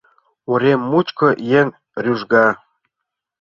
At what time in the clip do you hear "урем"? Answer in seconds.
0.51-0.81